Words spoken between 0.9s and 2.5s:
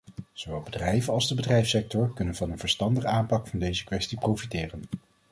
als de bedrijfssector kunnen